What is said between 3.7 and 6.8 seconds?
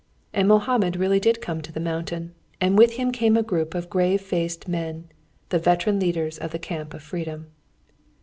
of grave faced men, the veteran leaders of the